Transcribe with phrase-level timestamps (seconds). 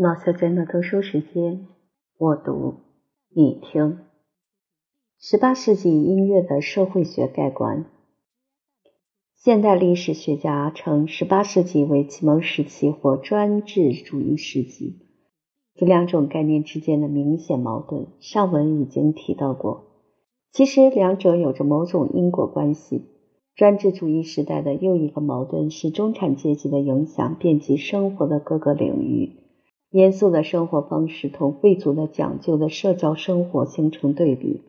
[0.00, 1.66] 老小珍的读书时间，
[2.18, 2.76] 我读，
[3.34, 3.98] 你听。
[5.18, 7.84] 十八世纪音乐的社会学概观。
[9.34, 15.00] 现代历史学家称十八世纪为启蒙时期或专制主义时期。
[15.74, 19.86] 这两种概念之间的明显矛盾，上文已经提到过。
[20.52, 23.02] 其实两者有着某种因果关系。
[23.56, 29.32] 专制主义时代的又一个矛盾是中产阶级的影响遍及生活的各个领域。
[29.90, 34.62] 严肃的生活方式同贵族的讲究的社交生活形成对比，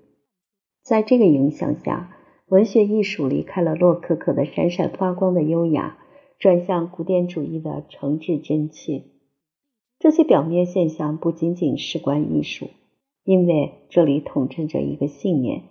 [0.81, 2.15] 在这个影响下，
[2.47, 5.97] 文学艺术离开了洛可可的闪闪发光的优雅，
[6.39, 9.03] 转向古典主义的诚挚真切。
[9.99, 12.67] 这些表面现象不仅仅事关艺术，
[13.25, 15.63] 因为这里统称着一个信念：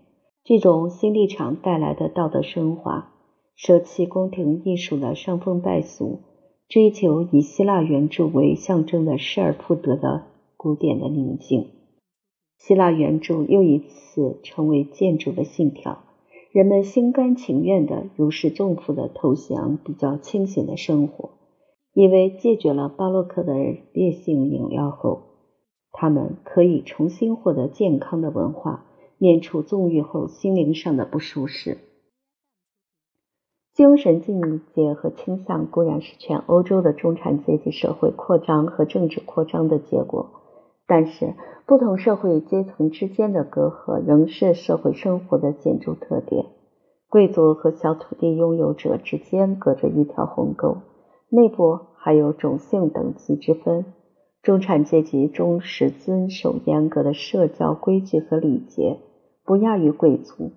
[0.44, 3.14] 这种新立场带来的道德升华，
[3.56, 6.20] 舍弃宫廷艺术的伤风败俗。
[6.68, 10.24] 追求以希腊原著为象征的失而复得的
[10.58, 11.70] 古典的宁静，
[12.58, 16.00] 希腊原著又一次成为建筑的信条。
[16.52, 21.30] 人们心甘情愿的如释重负的投降比较清醒的生活，
[21.94, 23.54] 因为戒绝了巴洛克的
[23.94, 25.22] 烈性饮料后，
[25.90, 28.84] 他们可以重新获得健康的文化，
[29.16, 31.78] 免除纵欲后心灵上的不舒适。
[33.78, 40.30] 精神境界和倾向固然是全欧洲的中产阶级社会扩张和政治扩张的结果，
[40.88, 41.34] 但是
[41.64, 46.46] 不同社会阶层之间的隔阂仍是社会生活的显著特点。
[47.08, 50.78] 贵族和小土地拥有者之间隔着一条鸿沟，
[51.28, 53.84] 内部还有种姓等级之分。
[54.42, 58.98] 中产阶级忠实遵守严格的社交规矩和礼节，
[59.44, 60.50] 不亚于贵族。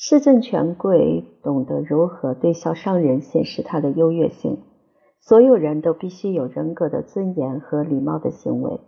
[0.00, 4.58] 市政权贵懂得如何对小商人显示他的优越性。
[5.18, 8.78] 所有人都必须有人格的尊严和礼貌的行为，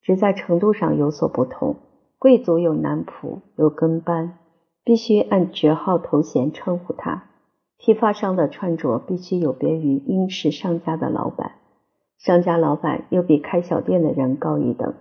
[0.00, 1.76] 只在程度上有所不同。
[2.18, 4.38] 贵族有男仆，有跟班，
[4.82, 7.24] 必须按爵号头衔称呼他。
[7.76, 11.52] 批发商的穿着必须有别于英式商家的老板，
[12.16, 14.94] 商家老板又比开小店的人高一等。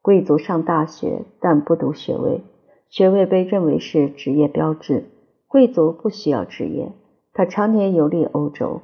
[0.00, 2.44] 贵族上大学，但不读学位。
[2.92, 5.04] 学位被认为是职业标志，
[5.48, 6.92] 贵族不需要职业。
[7.32, 8.82] 他常年游历欧洲，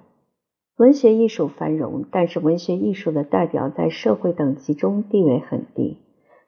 [0.79, 5.99] 文学艺术繁荣，但是文学艺术的代表在社会等级中地位很低。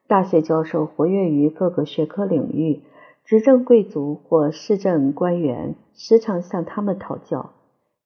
[0.09, 2.81] 大学教授活跃于各个学科领域，
[3.27, 7.51] 执政贵族或市政官员时常向他们讨教，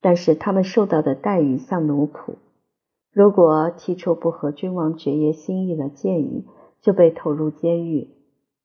[0.01, 2.35] 但是他们受到的待遇像奴仆。
[3.13, 6.45] 如果提出不合君王爵爷心意的建议，
[6.83, 8.09] 就被投入监狱。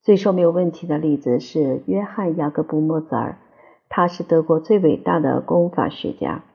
[0.02, 3.38] 最说没有问题的例子是约翰·雅各布·莫泽尔，
[3.90, 6.46] 他是德国最伟大的公法学家，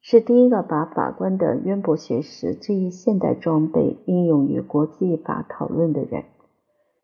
[0.00, 6.24] 是第一个把法官的渊博学识这一现代装备应用于国际法讨论的人。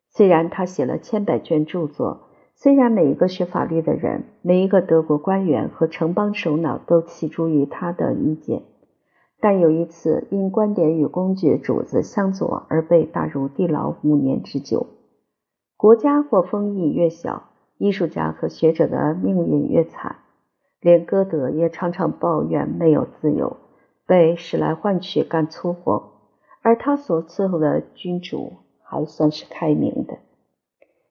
[0.09, 2.23] 虽然他写了千百卷著作，
[2.55, 8.63] 虽然每一个学法律的人、每一个德国官员和城邦首脑都起诸于他的意见，
[9.41, 14.87] 但有一次因观点与公爵主子相左而被打入地牢五年之久。
[15.83, 20.19] 国家或风益越小，艺术家和学者的命运越惨。
[20.81, 23.57] 连歌德也常常抱怨没有自由，
[24.07, 26.13] 被使来换去干粗活，
[26.63, 28.53] 而他所伺候的君主
[28.85, 30.19] 还算是开明的。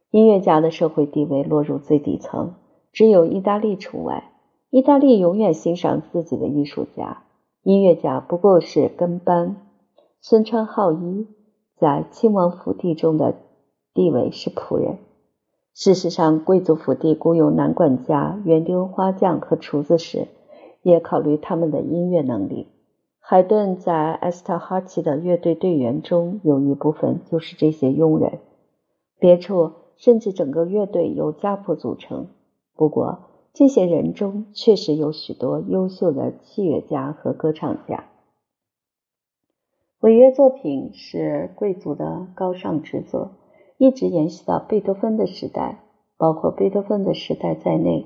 [0.09, 2.53] 音乐家的社会地位落入最底层，
[2.93, 4.31] 只有意大利除外。
[4.69, 7.23] 意大利永远欣赏自己的艺术家，
[7.63, 9.57] 音乐家不过是跟班。
[10.21, 11.27] 孙川浩一
[11.75, 13.35] 在亲王府邸中的。
[13.93, 14.97] 地位是仆人。
[15.73, 20.27] 事实上，贵族府邸雇佣男管家、园丁、花匠和厨子时，
[20.81, 22.67] 也考虑他们的音乐能力。
[23.19, 28.39] 海顿在埃斯特哈奇的乐队队员中有一部分就是这些佣人，
[29.19, 32.27] 别处甚至整个乐队由家仆组成。
[32.75, 33.19] 不过，
[33.53, 38.05] 这些人中确实有许多优秀的器乐家和歌唱家。
[39.99, 43.31] 违约作品是贵族的高尚职责。
[43.81, 45.79] 一直延续到贝多芬的时代，
[46.15, 48.05] 包括贝多芬的时代在内，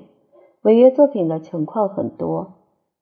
[0.62, 2.54] 违约作品的情况很多，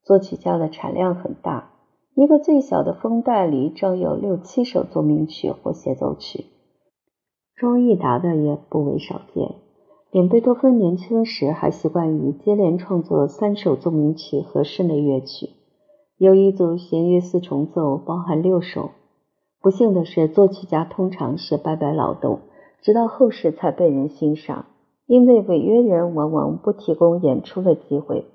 [0.03, 1.71] 作曲家的产量很大。
[2.17, 6.47] 一个最小的封袋里装有六七首奏鸣曲或协奏曲，
[7.55, 9.55] 中易达的也不为少见。
[10.11, 15.50] 连贝多芬年轻时还习惯于接连创作三首奏鸣曲和室内乐曲，
[16.19, 18.91] 有一组弦乐四重奏包含六首。
[19.62, 22.41] 不幸的是，作曲家通常是白白劳动。
[22.84, 24.66] 直到后世才被人欣赏，
[25.06, 28.26] 因为违约人往往不提供演出的机会。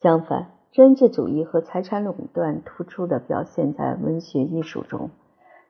[0.00, 5.10] 相反，专制主义和财产垄断突出地表现在文学艺术中。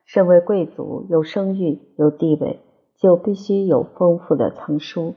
[0.05, 2.59] 身为贵族，有声誉、有地位，
[2.99, 5.15] 就必须有丰富的藏书，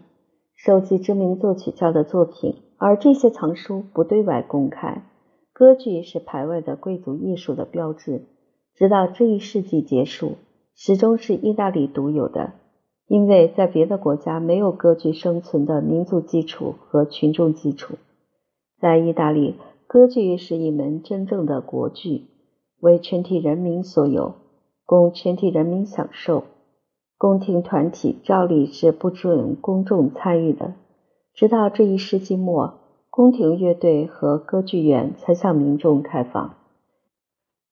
[0.56, 5.02] 收集知名作曲家的作品，而这些藏书不对外公开。
[5.52, 8.22] 歌剧是排外的贵族艺术的标志，
[8.74, 10.36] 直到这一世纪结束，
[10.74, 12.54] 始终是意大利独有的。
[13.10, 17.96] 因为在别的国家没有歌剧生存的民族基础和群众基础，
[18.78, 19.56] 在意大利，
[19.88, 22.28] 歌剧是一门真正的国剧，
[22.78, 24.34] 为全体人民所有，
[24.86, 26.44] 供全体人民享受。
[27.18, 30.74] 宫廷团体照例是不准公众参与的，
[31.34, 32.74] 直到这一世纪末，
[33.10, 36.54] 宫廷乐队和歌剧院才向民众开放。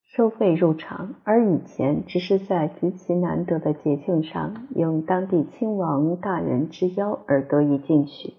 [0.08, 8.32] 收费入场，而以前只是在极其难得的节庆上，应当地亲王大人之邀而得以进去。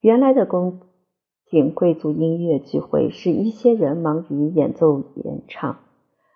[0.00, 0.80] 原来的宫
[1.44, 5.76] 廷贵族音乐聚会是一些人忙于演奏演唱，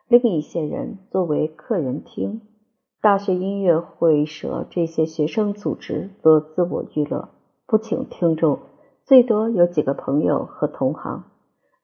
[0.09, 2.43] 另一些人作为客人听。
[3.01, 7.31] 大学音乐会社这些学生组织做自我娱乐，
[7.67, 8.59] 不请听众，
[9.05, 11.25] 最多有几个朋友和同行。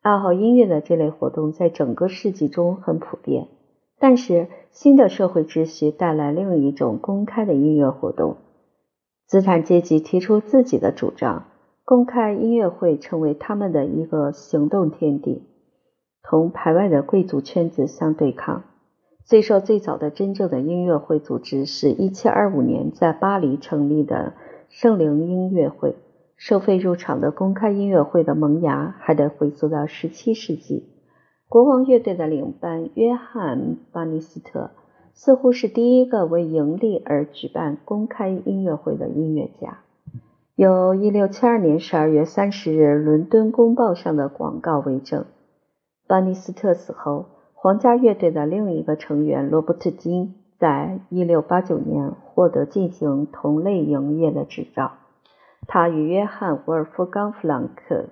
[0.06, 3.48] 爱好音乐的这类活动在整个世纪中很普遍，
[3.98, 8.36] 但是新的社会秩序带来另一种公开的音乐活动。
[9.26, 11.46] 资产阶级提出自己的主张，
[11.84, 15.42] 公开音乐会成为他们的一个行动天地，
[16.22, 18.62] 同排外的贵族圈子相对抗。
[19.24, 24.34] 最受最早的真正的音乐会组织是1725年在巴黎成立的
[24.68, 25.96] 圣灵音乐会。
[26.36, 30.84] 收费入场的公开音乐会的萌芽还得回溯到17世纪。
[31.48, 33.58] 国王乐队的领班约翰·
[33.92, 34.70] 巴尼斯特
[35.14, 39.78] 似乎是第一个为盈利而举办公开音乐会的音乐家。
[40.56, 45.24] 有1672年12月30日《伦敦公报》上的广告为证。
[46.06, 54.92] 巴尼斯特死后，皇家乐队的另一个成员罗伯特金在1689年获得进行同类营业的执照。
[55.68, 58.06] 他与约翰·沃尔夫冈·弗朗克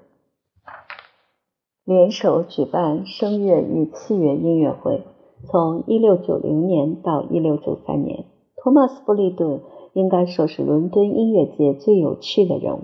[1.84, 5.02] 联手举办声乐与器乐音乐会。
[5.46, 8.24] 从1690年到1693年，
[8.56, 9.60] 托马斯·布利顿
[9.92, 12.80] 应该说是伦敦音乐界最有趣的人物。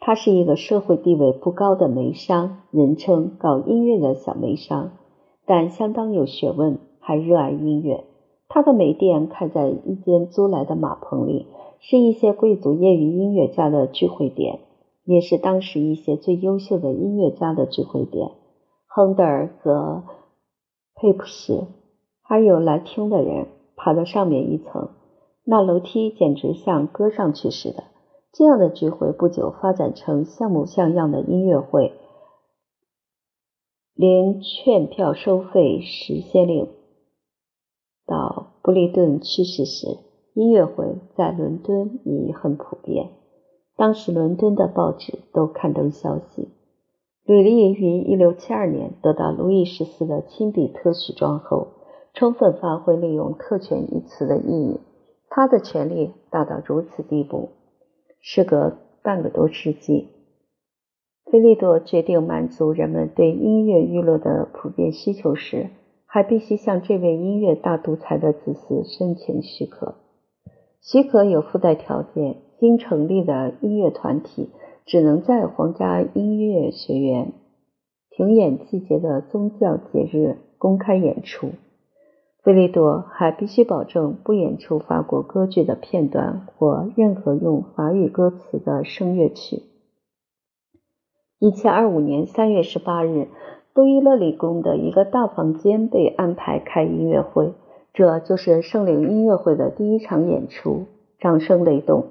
[0.00, 4.90] 他是一个社会地位不高的煤商，人称“搞音乐的小煤商”，
[5.46, 8.04] 但相当有学问，还热爱音乐。
[8.48, 11.46] 他的煤店开在一间租来的马棚里。
[11.84, 14.60] 是一些贵族业余音乐家的聚会点，
[15.04, 18.30] 也是当时一些最优秀的音乐家的聚会点。
[18.86, 20.04] 亨德尔和
[20.94, 21.66] 佩普什，
[22.22, 24.90] 还有来听的人，爬到上面一层，
[25.44, 27.82] 那楼梯简直像搁上去似的。
[28.32, 31.92] 这样的聚会不久发展成像模像样的音乐会，
[33.94, 36.68] 连券票收费时先令。
[38.06, 40.11] 到布利顿去世时。
[40.34, 43.10] 音乐会在伦敦已很普遍，
[43.76, 46.48] 当时伦敦的报纸都刊登消息。
[47.24, 51.68] 吕利于1672年得到路易十四的亲笔特许状后，
[52.14, 54.80] 充分发挥利用“特权”一词的意义。
[55.28, 57.50] 他的权力大到如此地步，
[58.20, 60.08] 时隔半个多世纪，
[61.26, 65.70] 菲利多决定满足人们对音乐娱乐的普遍需求时，
[66.06, 69.94] 还必须向这位音乐大独裁的子嗣申请许可。
[70.82, 74.50] 许可有附带条件：新成立的音乐团体
[74.84, 77.32] 只能在皇家音乐学院
[78.10, 81.50] 停演季节的宗教节日公开演出。
[82.42, 89.62] 菲利多还必须保证不演出法国歌剧的片段或任何用法语歌词的声乐曲。
[91.38, 93.28] 一七二五年三月十八日，
[93.72, 97.52] 杜伊勒里宫的一个大房间被安排开音乐会。
[97.94, 100.86] 这就是圣灵音乐会的第一场演出，
[101.18, 102.06] 掌声雷动。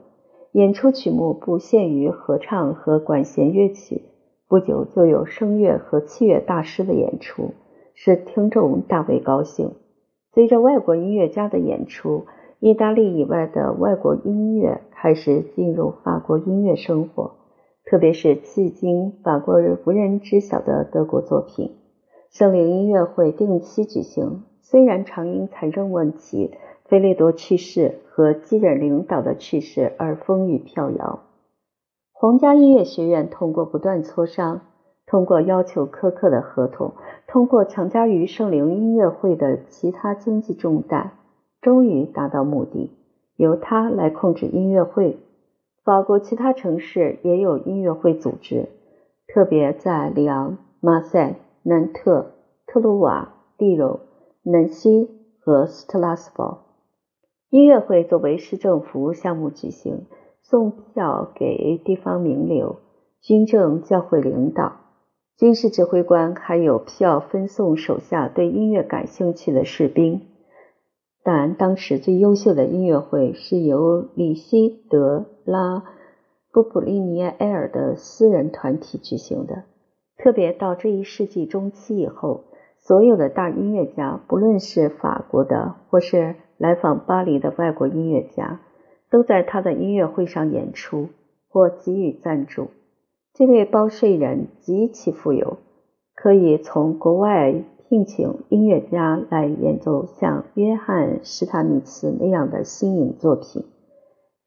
[0.51, 4.03] 演出曲目不限于合唱和管弦乐曲，
[4.47, 7.53] 不久就有声乐和器乐大师的演出，
[7.95, 9.71] 使听众大为高兴。
[10.33, 12.25] 随着外国音乐家的演出，
[12.59, 17.37] 意大利以外的外国音乐开始进入法国音乐生活，
[17.85, 21.71] 特别是迄今法国人无人知晓的德国作品。
[22.29, 24.43] 圣灵音乐会定期举行。
[24.71, 31.23] 虽然常因财政问题、菲利多去世和继任领导的去世而风雨飘摇，
[32.13, 34.61] 皇家音乐学院通过不断磋商，
[35.05, 36.93] 通过要求苛刻的合同，
[37.27, 41.17] 通过强加于圣灵音乐会的其他经济重担，
[41.59, 42.91] 终于达到目的，
[43.35, 45.17] 由他来控制音乐会。
[45.83, 48.69] 法国其他城市也有音乐会组织，
[49.27, 52.31] 特别在里昂、马赛、南特、
[52.65, 53.99] 特鲁瓦、利柔。
[54.43, 55.07] 南希
[55.39, 56.65] 和斯特拉斯堡。
[57.51, 60.07] 音乐会作为市政服务项目举行，
[60.41, 62.77] 送票给地方名流、
[63.21, 64.77] 军政教会领导、
[65.37, 70.21] 军事指挥官，还有票分送手下对音乐感兴趣的士兵。
[71.23, 75.83] 但当时最优秀的音乐会是由里希德拉
[76.51, 79.65] 布普利尼埃尔的私人团体举行的。
[80.17, 82.45] 特别到这一世纪中期以后，
[82.81, 88.59] 所有的大音乐家，不论是法国的或是来访巴黎的外国音乐家，
[89.09, 91.09] 都在他的音乐会上演出
[91.47, 92.67] 或给予赞助。
[93.33, 95.57] 这位包税人极其富有，
[96.15, 97.63] 可以从国外。
[97.91, 103.65] 聘请音乐家来演奏像约翰·施塔米茨那样的新颖作品，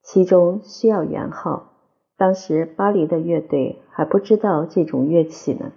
[0.02, 1.72] 其中需要圆号。
[2.16, 5.72] 当时巴黎的乐队还不知道这种乐器呢。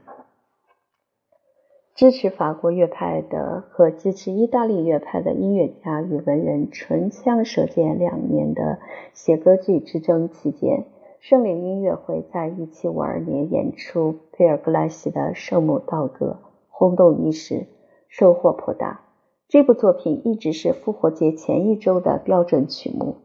[1.97, 8.77] 支持法国乐派的和支持意大利乐派的音乐家与文人唇枪舌剑两年的
[9.15, 10.85] 写歌剧之争期间，
[11.19, 16.37] 圣灵音乐会在1752年演出佩尔格莱西的《圣母道歌》。
[16.69, 17.65] 轰动一时，
[18.09, 19.01] 收获颇大。
[19.47, 23.15] 这部作品一直是复活节前一周的标准曲目，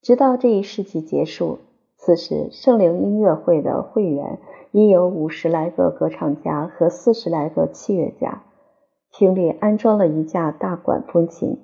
[0.00, 1.58] 直到这一世纪结束。
[1.96, 4.38] 此时，圣灵音乐会的会员
[4.70, 8.44] 已有五十来个歌唱家和四十来个器乐家。
[9.10, 11.58] 厅里安装了一架大管风琴。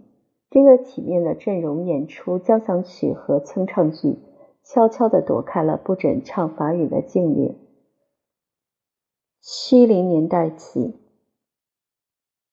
[0.51, 4.19] 这个体面的阵容演出交响曲和清唱剧，
[4.65, 7.57] 悄悄地躲开了不准唱法语的禁令。
[9.41, 10.99] 七零年代起。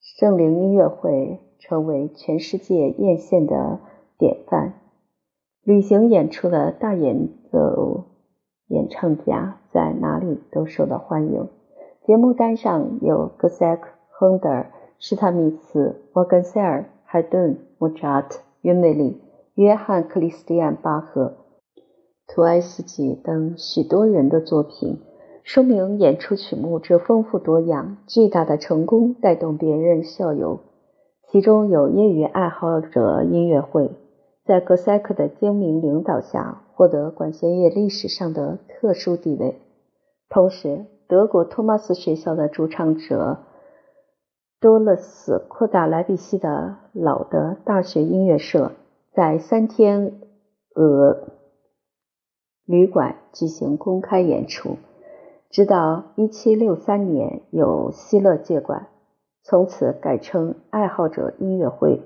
[0.01, 3.79] 圣灵音乐会成为全世界艳羡的
[4.17, 4.78] 典范。
[5.69, 8.05] 旅行演出的大演奏
[8.69, 11.47] 演唱家在哪里都受到欢迎。
[12.07, 19.21] 节目单上有格塞克、亨德尔、施塔米茨、沃根塞尔、海顿、莫扎特、约梅里、
[19.53, 21.35] 约翰·克里斯蒂安·巴赫、
[22.27, 24.97] 图埃斯基等许多人的作品。
[25.43, 30.61] 说明演出曲目之丰富多样，巨大的成功带动别人效尤。
[31.31, 33.91] 其中有业余爱好者音乐会，
[34.49, 39.61] 在格塞克的精明领导下，获得管弦乐历史上的特殊地位。
[40.27, 43.37] 同时，德国托马斯学校的主唱者
[44.59, 48.71] 多勒斯扩大莱比锡的老的大学音乐社，
[49.13, 50.19] 在三天
[50.73, 51.27] 鹅
[52.65, 54.77] 旅馆举行公开演出。
[55.51, 58.87] 直到1763年，由希勒接管，
[59.43, 62.01] 从此改称爱好者音乐会。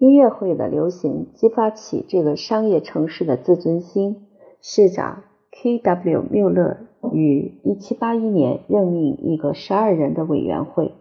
[0.00, 4.28] 音乐会的流行激发起这个商业城市的自尊心。
[4.62, 6.22] 市长 K.W.
[6.30, 6.78] 缪勒
[7.12, 10.92] 于1781年任命一个12人的委员会，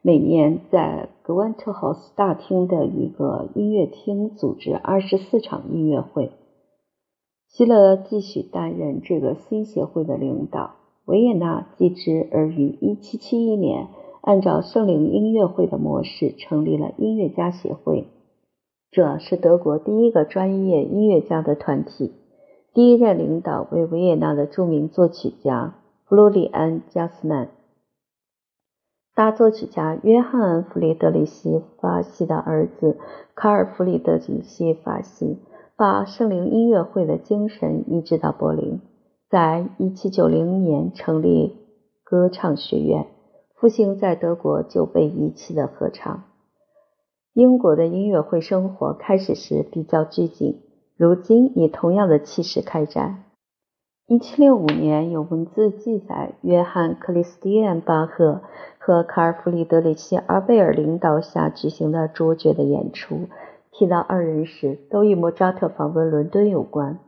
[0.00, 6.30] 每年在格温特豪斯大厅的一个音乐厅组织24场音乐会。
[7.48, 10.76] 希勒继续担任这个新协会的领导。
[11.04, 13.88] 维也纳继之，而于1771年，
[14.22, 18.06] 按照圣灵音乐会的模式成立了音乐家协会。
[18.90, 22.14] 这是德国第一个专业音乐家的团体。
[22.72, 25.74] 第一任领导为维也纳的著名作曲家
[26.04, 27.48] 弗洛里安·加斯曼。
[29.14, 31.50] 大作曲家约翰·弗里德里希·
[31.80, 32.98] 法西的儿子
[33.34, 35.38] 卡尔·弗里德里希·法西，
[35.74, 38.80] 把圣灵音乐会的精神移植到柏林。
[39.30, 41.56] 在1790年成立
[42.04, 43.06] 歌唱学院，
[43.54, 46.24] 复兴在德国就被遗弃的合唱。
[47.36, 50.62] 英国的音乐会生活开始时比较拘谨，
[50.96, 53.24] 如今以同样的气势开展。
[54.08, 58.40] 1765年有文字记载，约翰·克里斯蒂安·巴赫
[58.78, 63.28] 和卡尔·弗里德里希·阿贝尔领导下举行的卓绝的演出。
[63.70, 67.00] 提到二人时，都与莫扎特访问伦敦有关。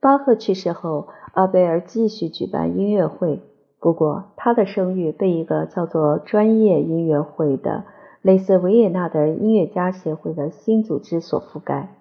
[0.00, 3.40] 巴赫去世后，阿贝尔继续举办音乐会，
[3.78, 7.84] 不过他的声誉被一个叫做“专业音乐会”的
[8.22, 11.96] 类似维也纳的音乐家协会的新组织所覆盖。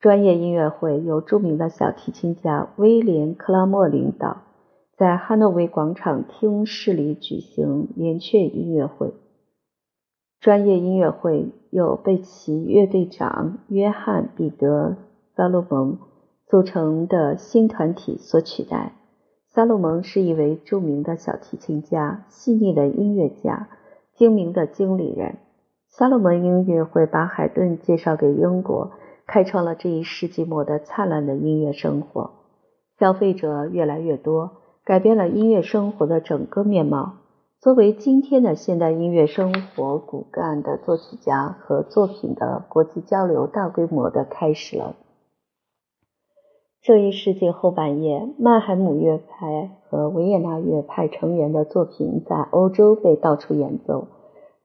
[0.00, 4.42] 专业音乐会由著名的小提琴家威廉·克拉默领导，
[4.96, 9.12] 在汉诺威广场厅室里举行连雀音乐会。
[10.40, 14.90] 专业音乐会由被其乐队长约翰·彼得·
[15.36, 15.98] 萨洛蒙。
[16.50, 18.96] 组成的新团体所取代。
[19.46, 23.68] 萨洛蒙是一位著名的小提琴家、细腻的音乐家、
[24.16, 25.36] 精明的经理人。
[25.90, 28.92] 萨洛蒙音乐会把海顿介绍给英国，
[29.26, 32.30] 开创了这一世纪末的灿烂的音乐生活。
[32.98, 34.52] 消费者越来越多，
[34.84, 37.14] 改变了音乐生活的整个面貌。
[37.58, 44.94] 作为今天的现代音乐生活骨干的作曲家和作品的国际交流大规模的开始了。
[46.80, 54.06] 这一世纪后半叶，曼海姆乐派和维也纳乐派成员的作品在欧洲被到处演奏，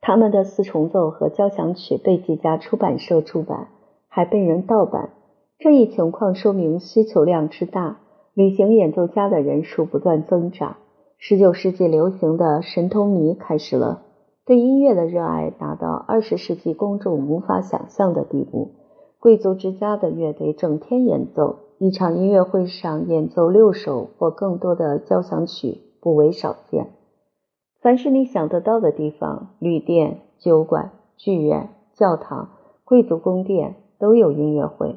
[0.01, 3.69] 他们的四重奏和交响曲被几家出版社出版，
[4.07, 5.09] 还被人盗版。
[5.57, 7.99] 这一情况说明需求量之大，
[8.33, 10.75] 旅行演奏家的人数不断增长。
[11.17, 14.03] 十九世纪流行的神通迷开始了，
[14.45, 18.71] 对音乐的热爱达到二十世纪公众无法想象的地步。
[19.19, 26.89] 贵族之家的乐队整天演奏，一场音乐会上演奏六首或更多的交响曲不为少见。
[27.85, 32.49] 凡是你想得到的地方，旅店、酒馆、剧院、教堂、
[32.83, 34.95] 贵族宫殿都有音乐会。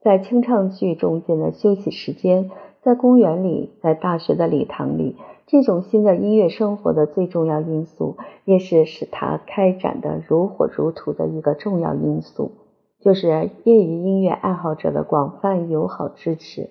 [0.00, 5.16] 在清唱剧中间的休息时间，在公园里，在大学的礼堂里。
[5.48, 12.52] 这种新的音乐生活的最重要因素，也是使它开展的如火如荼的一个重要因素，
[13.00, 16.70] 就是业余音乐爱好者的广泛友好支持。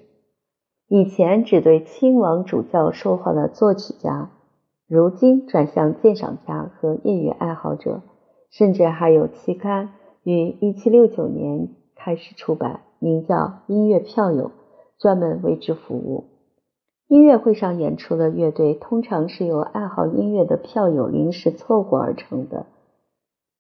[0.87, 4.29] 以前只对亲王主教说话的作曲家，
[4.89, 8.01] 如今转向鉴赏家和业余爱好者，
[8.49, 9.91] 甚至还有期刊
[10.23, 13.35] 于1769年开始出版，名叫
[13.67, 14.47] 《音乐票友》，
[14.97, 16.23] 专门为之服务。
[17.07, 22.65] 音乐会上演出的乐队通常是由爱好音乐的票友临时凑合而成的。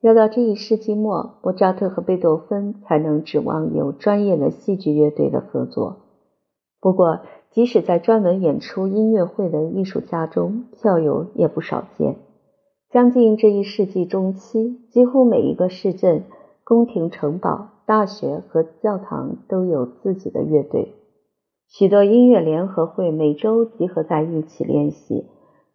[0.01, 6.08] 要到这一世纪末，莫扎特和贝多芬才能指望有专业的戏剧乐队的合作。
[6.81, 7.21] 不过，
[7.51, 12.15] 即使在专门演出音乐会的艺术家中，票友也不少见。
[12.89, 16.23] 将近这一世纪中期，几乎每一个市镇、
[16.63, 20.95] 宫廷城堡、大学和教堂都有自己的乐队。
[21.67, 25.27] 许多音乐联合会每周集合在一起练习。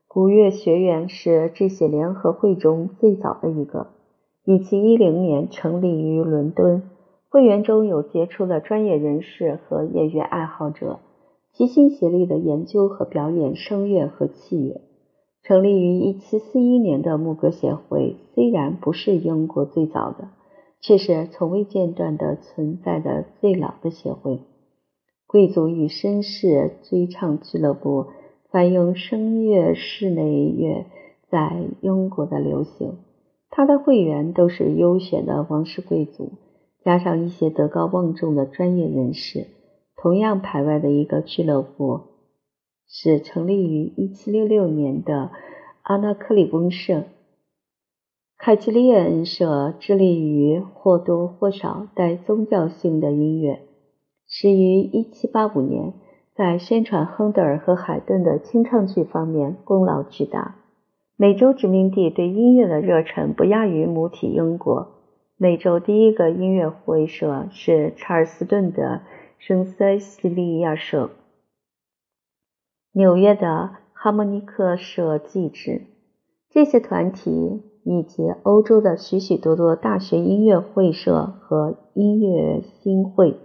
[0.08, 3.88] 古乐学院是这些联合会中最早的一个，
[4.44, 6.82] 一七一零年成立于伦敦。
[7.34, 11.00] 会员中有杰出的专业人士和业余爱好者，
[11.52, 14.82] 齐心协力的研究和表演声乐和器乐。
[15.42, 20.28] 成立于一七四一年的牧歌协会虽然不是英国最早的，
[20.80, 24.38] 却是从未间断的存在的最老的协会。
[25.26, 28.06] 贵族与绅士追唱俱乐部
[28.52, 30.84] 反映声乐室内乐
[31.28, 32.98] 在英国的流行。
[33.50, 36.30] 他的会员都是优选的王室贵族，
[36.84, 39.46] 加上一些德高望重的专业人士。
[39.96, 42.00] 同样排外的一个俱乐部
[42.86, 45.30] 是成立于1766年的
[45.80, 47.04] 阿纳克里翁社。
[48.36, 53.62] 凯奇利恩社致力于或多或少带宗教性的音乐。
[54.26, 55.94] 始于1785年，
[56.34, 60.56] 在宣传亨德尔和海顿的清唱剧方面功劳巨大。
[61.16, 65.03] 美洲殖民地对音乐的热忱不亚于母体英国。
[65.44, 69.02] 美洲第一个音乐会社是查尔斯顿的
[69.36, 71.10] 圣塞西利亚社，
[72.92, 75.82] 纽约的哈莫尼克社继之。
[76.48, 83.38] 这些团体以及欧洲的许许多多大学音乐会社和音乐新会。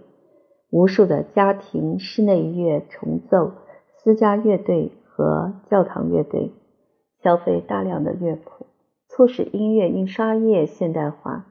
[0.70, 3.52] 无数的家庭室内乐重奏、
[3.98, 6.52] 私家乐队和教堂乐队
[7.22, 8.64] 消费大量的乐谱，
[9.06, 11.44] 促使音乐印刷业现代化。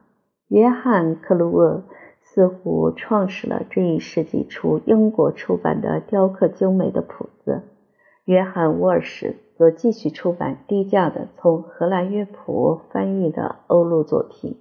[0.49, 1.83] 约翰·克鲁厄
[2.21, 7.61] 似乎创始了这一世纪初英国出版的雕刻精美的谱子，
[8.25, 14.57] 约翰·沃尔什则继续出版低价的从荷兰乐谱翻译的欧陆作品。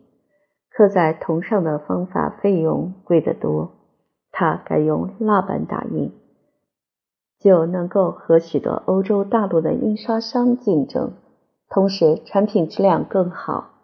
[0.70, 3.72] 刻在铜上的方法费用贵得多。
[4.30, 6.12] 他改用蜡板打印，
[7.40, 11.12] 就能够和许多欧洲大陆的印刷商竞争，
[11.70, 13.77] 同时产品质量更好。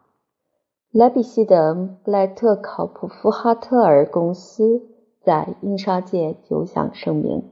[0.96, 4.80] 莱比锡的布莱特考普夫哈特尔公司
[5.24, 7.50] 在印刷界久享盛名，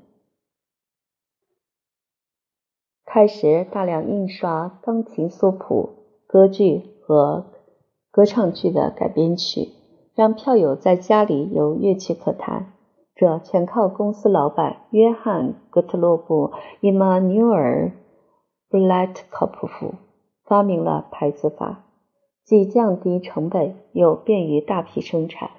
[3.05, 5.89] 开始大量印刷钢琴索谱、
[6.29, 7.47] 歌剧和
[8.13, 9.71] 歌唱剧的改编曲，
[10.15, 12.75] 让票友在家里有乐曲可弹。
[13.17, 16.47] 这全靠公司老板约翰·格特洛布·
[16.81, 17.89] 伊玛纽尔·
[18.71, 19.95] 布莱特考普夫
[20.45, 21.87] 发明了牌子法，
[22.45, 25.51] 既降低成本又便于大批生产。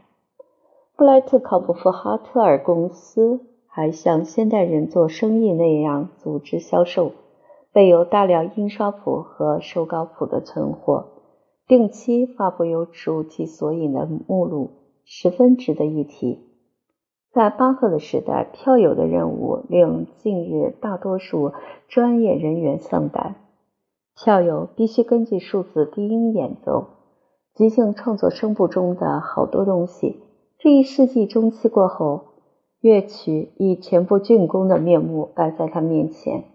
[0.95, 7.11] 布莱特考普夫哈特尔公司还像现代人做生意那样组织销售，
[7.71, 11.07] 备有大量印刷谱和手稿谱的存货，
[11.67, 14.71] 定期发布有主题索引的目录，
[15.05, 16.39] 十分值得一提。
[17.31, 21.53] 在巴赫的时代，票友的任务令近日大多数
[21.87, 23.35] 专业人员丧胆。
[24.15, 26.85] 校友必须根据数字低音演奏，
[27.55, 30.19] 即兴创作声部中的好多东西。
[30.59, 32.25] 这一世纪中期过后，
[32.79, 36.45] 乐曲以全部竣工的面目摆在他面前。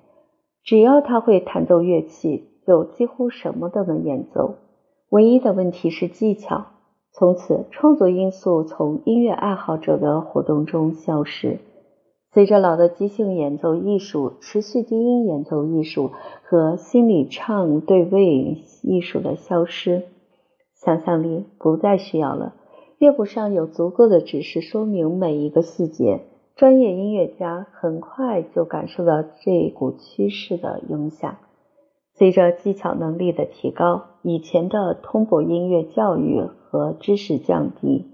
[0.63, 4.55] 只要他会弹奏乐器，就几乎什么都能演奏。
[5.11, 6.67] 唯一的问题是技巧。
[7.13, 11.59] 从此，创作因素从音乐爱好者的活动中消失。
[12.39, 16.13] 随着老的即兴演奏艺术、持续低音演奏艺术
[16.45, 20.05] 和心理唱对位艺术的消失，
[20.73, 22.55] 想象力不再需要了。
[22.99, 26.21] 乐谱上有足够的指示说明每一个细节。
[26.55, 31.39] 专业音乐家很快就感受到这股趋势的影响。
[32.15, 38.07] 随着技巧能力的提高，以前的通过音乐教育和知识降低，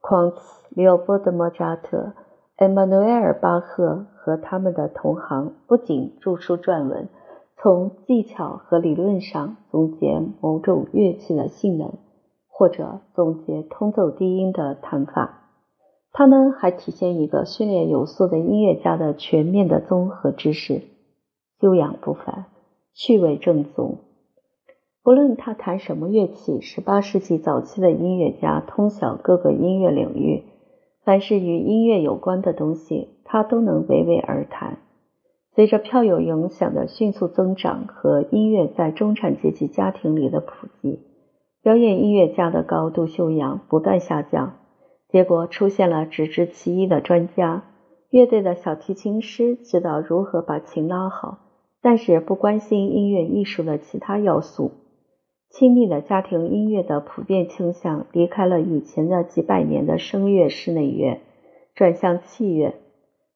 [0.00, 0.38] 匡茨、
[0.70, 2.14] 利奥波德·莫扎特。
[2.56, 7.08] 埃马努埃尔·巴赫和他们的同行不仅著书撰文，
[7.56, 11.94] 从技巧和理论上总结某种乐器的性能，
[12.46, 15.48] 或者总结通奏低音的弹法。
[16.12, 20.82] 他们还体现一个训练有素的音乐家的全面的综合知识，
[21.60, 22.44] 修养不凡，
[22.94, 23.96] 趣味正宗。
[25.02, 30.44] 不论他弹什么乐器，十八世纪早期的音乐家通晓各个音乐领域。
[31.04, 34.78] 凡是与音乐有关的东西，他都能娓娓而谈。
[35.54, 40.98] 随着票友影响的迅速增长和音乐在中产阶级家庭里的普及，
[41.62, 44.54] 表演音乐家的高度修养不断下降。
[45.08, 47.62] 结果出现了只知其一的专家。
[48.10, 51.38] 乐队的小提琴师知道如何把琴拉好，
[51.82, 54.72] 但是不关心音乐艺术的其他要素。
[55.56, 61.20] 亲密的家庭音乐的普遍倾向离开了以前的几百年的声乐室内乐，
[61.76, 62.74] 转向器乐。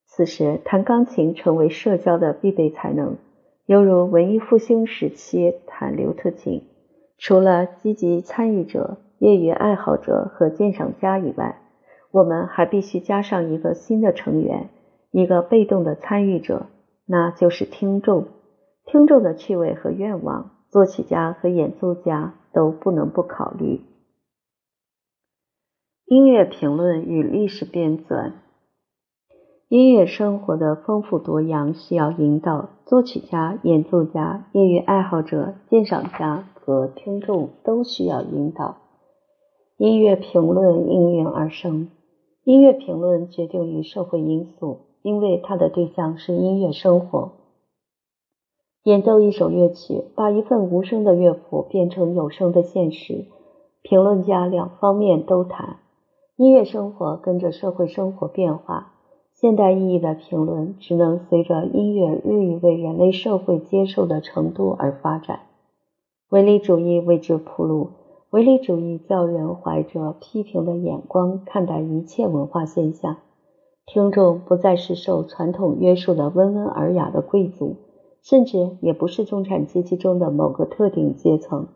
[0.05, 3.19] 此时，弹钢琴成为社交的必备才能，
[3.67, 6.65] 犹如文艺复兴时期弹刘特琴。
[7.19, 11.61] 除了积极参与者、业余爱好者和鉴赏家以外，
[12.11, 14.71] 我们还必须加上一个新的成员，
[15.13, 16.67] 一个被动的参与者，
[17.07, 18.27] 那就是听众。
[18.87, 20.58] 听众的趣味和愿望。
[20.71, 23.81] 作曲家和演奏家都不能不考虑。
[26.07, 28.33] 音乐评论与历史编纂，
[29.69, 32.71] 音乐生活的丰富多样需要引导。
[32.87, 38.77] 作曲家、演奏家、业余爱好者、鉴赏家和听众都需要引导。
[39.77, 41.91] 音乐评论应运而生。
[42.45, 47.33] 音乐评论决定于社会因素，因为它的对象是音乐生活。
[48.85, 53.27] 演奏一首乐曲，把一份无声的乐谱变成有声的现实。
[53.83, 55.79] 评论家两方面都谈。
[56.37, 58.93] 音乐生活跟着社会生活变化。
[59.33, 65.41] 现代意义的评论只能随着音乐日益为人类社会接受的程度而发展。
[66.31, 67.91] 唯理主义为之铺路。
[68.31, 73.17] 唯理主义叫人怀着批评的眼光看待一切文化现象。
[73.87, 77.77] 听众不再是受传统约束的温文尔雅的贵族。
[78.29, 81.69] 甚至也不是中产阶级中的某个特定阶层，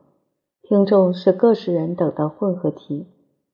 [0.61, 3.07] 听众是各式人等的混合体，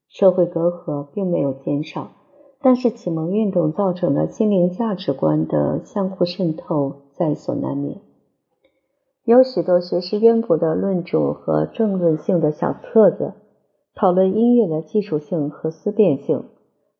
[0.09, 2.11] 社会隔阂并没有减少，
[2.59, 8.01] 但是启蒙运动造成的心灵价值观的相互渗透在所难免。
[9.23, 13.31] 有许多学识渊博的论著和政论性的小册子，
[13.95, 16.43] 讨论音乐的技术性和思辨性。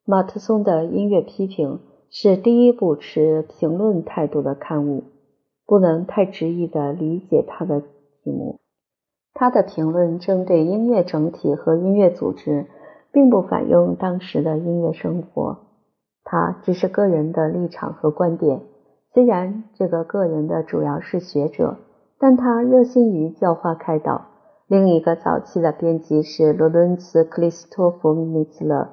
[0.06, 5.02] 马特松的音乐批评是第一部持评论态度的刊物。
[5.70, 7.86] 不能太直译地理解他的题
[8.32, 8.58] 目。
[9.32, 12.66] 他的评论针对音乐整体和音乐组织，
[13.12, 15.58] 并不反映当时的音乐生活。
[16.24, 18.62] 他只是个人的立场和观点。
[19.14, 21.76] 虽然这个个人的主要是学者，
[22.18, 24.26] 但他热心于教化开导。
[24.66, 28.88] 另一个早期的编辑是罗伦茨·克里斯托弗·米兹勒，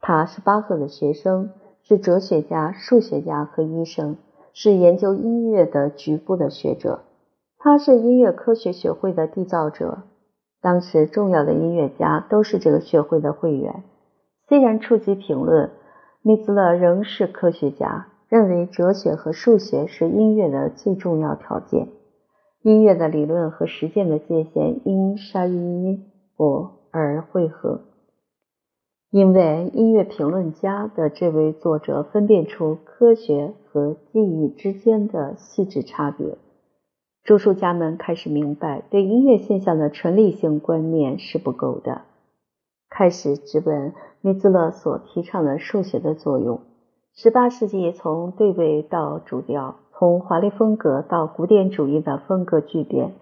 [0.00, 1.50] 他是巴赫的学生，
[1.82, 4.16] 是哲学家、数学家和医生。
[4.54, 7.00] 是研究音乐的局部的学者，
[7.58, 10.04] 他是音乐科学学会的缔造者。
[10.62, 13.82] 当时重要的音乐家都是这个学会的会员。
[14.48, 15.70] 虽然触及评论，
[16.22, 21.88] 米兹勒仍是科学家，认为哲学和数学是音乐的最重要条件。
[22.62, 26.04] 音乐的理论和实践的界限因沙因
[26.36, 27.80] 波而汇合。
[29.14, 36.36] 因为音乐评论家的这位作者分辨出科学和技艺之间的细致差别，
[37.22, 42.00] 著述家们开始明白，对音乐现象的纯理性观念是不够的，
[42.90, 46.62] 开始直奔米兹勒所提倡的数学的作用。
[47.14, 53.12] 十八世纪从对位到主调，从华丽风格到古典主义的风格巨变，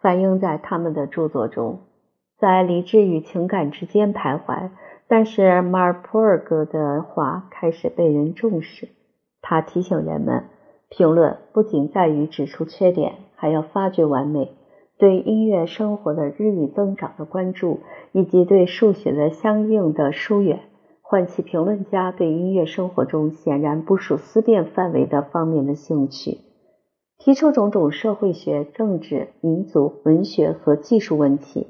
[0.00, 1.80] 反映在他们的著作中，
[2.38, 4.70] 在理智与情感之间徘徊。
[5.12, 8.88] 但是马尔普尔格的话开始被人重视。
[9.42, 10.44] 他提醒人们，
[10.88, 14.52] 评论不仅在于指出缺点，还要发掘完美。
[14.96, 17.80] 对音乐生活的日益增长的关注，
[18.12, 20.60] 以及对数学的相应的疏远，
[21.02, 26.38] 唤起评论家对音乐生活中显然不属思辨范围的方面的兴趣，
[27.18, 31.66] 提出种种社会学、政治、民族、文学和技术问题。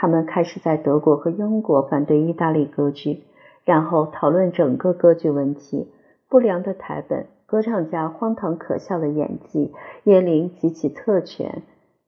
[0.00, 3.20] 他们开始在德国和英国反对意大利歌剧，
[3.66, 5.88] 然后讨论整个歌剧问题：
[6.26, 11.60] 不良的台本、歌唱家荒唐可笑的演技、耶林及其特权、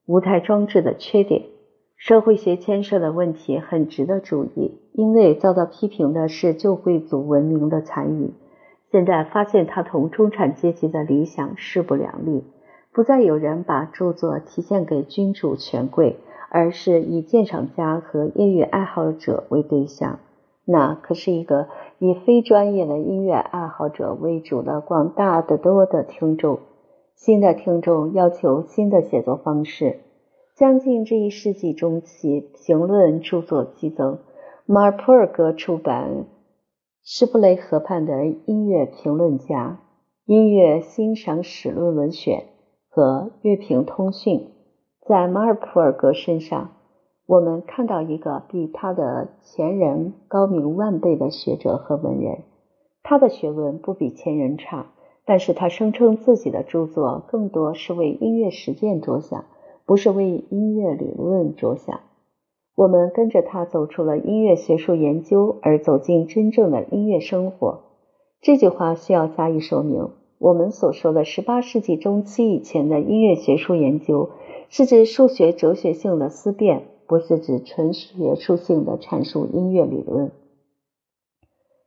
[0.06, 1.42] 舞台装置的缺点。
[1.98, 8.32] 社会学牵涉的问题很值得注意，因为遭到批评的是旧贵族文明的残余。
[8.90, 12.42] 现在发现他同中产阶级的理想势不两立，
[12.90, 16.16] 不再有人把著作体现给君主权贵。
[16.54, 20.18] 而是以鉴赏家和业余爱好者为对象，
[20.66, 26.58] 那可是一个以非专业的音乐爱好者为主的广大的多的听众。
[27.14, 30.00] 新的听众要求新的写作方式。
[30.54, 34.18] 将近这一世纪中期，评论著作激增。
[34.66, 36.10] 马尔普尔格出版
[37.02, 39.80] 《施布雷河畔的音乐评论家》
[40.34, 42.40] 《音乐欣赏史论文选》
[42.90, 44.38] 和《乐评通讯》。
[45.04, 46.70] 在马尔普尔格身上，
[47.26, 52.42] 我们看到一个比他的前人高明万倍的学者和文人。
[53.02, 54.86] 他的学问不比前人差，
[55.24, 59.44] 但是他声称自己的著作更多是为音乐实践着想，
[59.86, 61.98] 不是为音乐理论着想。
[62.76, 67.80] 我们跟着他走出了音乐学术研究，而走进真正的音乐生活。
[68.40, 70.10] 这句话需要加以说明。
[70.38, 74.30] 我们所说的十八世纪中期以前的音乐学术研究。
[74.72, 80.32] 是指数学哲学性的思辨，不是指纯学术性的阐述音乐理论。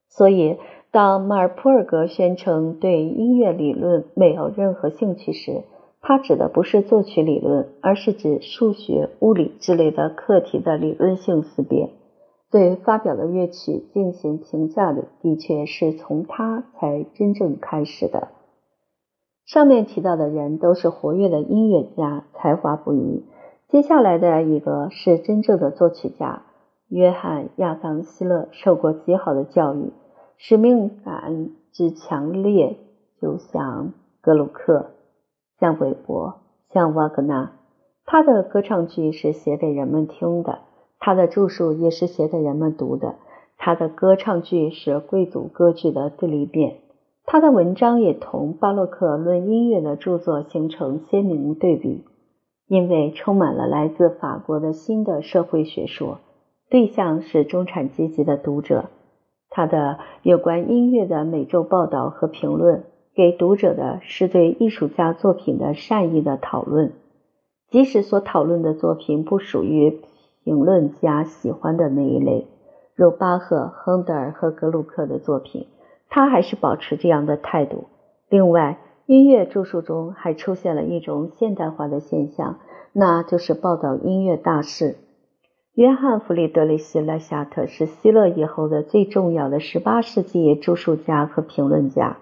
[0.08, 0.60] 所以，
[0.92, 5.64] 当马尔普尔格宣称对音乐理论没有任何兴趣时，
[6.00, 11.90] 他指的不是作曲理论，而是指数学、物理之类的课题的理论性思辨。
[12.52, 18.28] 对发表的乐曲进行评价的，的确是从他才真正开始的。
[19.46, 23.24] 上面提到的人都是活跃的音乐家，才华不一。
[23.70, 26.42] 接下来的一个是真正的作曲家，
[26.90, 29.92] 约翰·亚当·希勒受过极好的教育，
[30.38, 32.78] 使命感之强烈，
[33.22, 34.92] 就像格鲁克、
[35.60, 37.52] 像韦伯、像瓦格纳。
[38.08, 40.60] 他的歌唱剧是写给人们听的，
[41.00, 43.16] 他的著述也是写给人们读的。
[43.58, 46.78] 他的歌唱剧是贵族歌剧的对立面。
[47.28, 52.06] 他的文章也同巴洛克论音乐的著作形成鲜明对比，
[52.68, 56.20] 因为充满了来自法国的新的社会学说，
[56.70, 58.86] 对象是中产阶级的读者。
[59.50, 62.84] 他的有关音乐的每周报道和评论，
[63.16, 66.94] 给读者的是对艺术家作品的善意的讨论，
[67.70, 70.00] 即使所讨论的作品不属于
[70.44, 72.46] 评论家喜欢的那一类，
[72.94, 75.66] 如巴赫、亨德尔和格鲁克的作品。
[76.16, 77.90] 他还是保持这样的态度。
[78.30, 82.60] 另外，音乐著述中还出现了一种现代化的现象，
[82.94, 84.96] 那就是报道音乐大事。
[85.74, 92.16] 约翰·弗里德里希·莱夏特是希勒以后的最重要的18世纪著述家和评论家。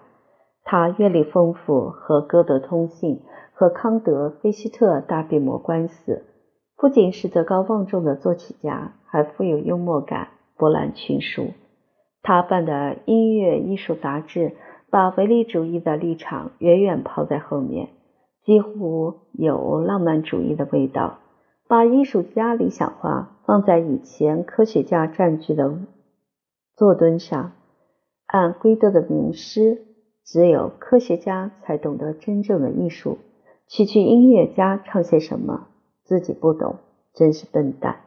[0.64, 3.22] 他阅历丰富，和歌德通信，
[3.54, 6.24] 和康德、菲希特大规模官司。
[6.78, 11.52] 不仅是德高望重的作曲家，还富有幽默感，博览群书。
[12.24, 14.54] 他办的音乐艺术杂志
[14.90, 17.90] 把唯利主义的立场远远抛在后面，
[18.44, 21.20] 几乎有浪漫主义的味道，
[21.68, 25.78] 把艺术家理想化放在以前科学家占据的
[26.76, 27.52] 坐墩上。
[28.26, 29.84] 按圭德的名师，
[30.24, 33.18] 只有科学家才懂得真正的艺术，
[33.68, 35.68] 区区音乐家唱些什么，
[36.04, 36.78] 自己不懂，
[37.14, 37.98] 真是笨蛋。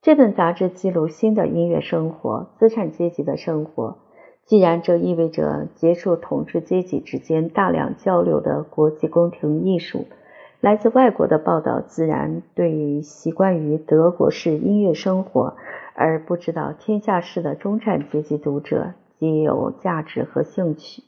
[0.00, 3.98] 这本杂志记录新的音乐生活、资产阶级的生活。
[4.44, 10.06] 既然这意味着结束统治阶级之间大量交流的国际宫廷艺术，
[10.60, 15.56] 来自外国的报道自然对于习惯于德国式音乐生活
[15.94, 21.02] 而不知道天下事的中产阶级读者极有价值和兴趣。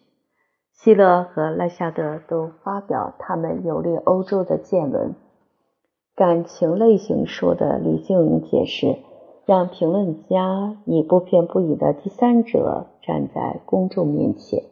[0.72, 5.14] 希勒和赖夏德都发表他们游历欧洲的见闻。
[6.20, 8.98] 感情类型说的理性解释，
[9.46, 14.64] 让评论家以不偏不倚的第三者站在公众面前。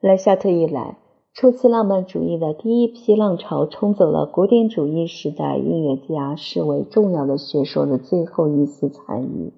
[0.00, 0.98] 莱夏特一来，
[1.34, 9.52] 初期浪漫主义的第一批浪潮冲走了古典主义时代音乐家视为重要的学说的最后一丝残余。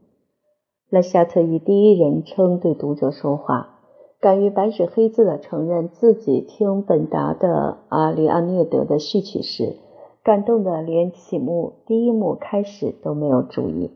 [0.88, 3.80] 莱夏特以第一人称对读者说话，
[4.18, 7.48] 敢于白纸黑字地承认自己听本达的
[7.90, 9.76] 《阿里阿涅德》的序曲时，
[10.24, 13.90] 感动的连起幕第一幕开始都没有注意。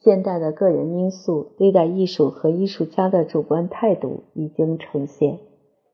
[0.00, 5.38] 现代的个人因素、对待艺术和艺术家的主观态度已经呈现。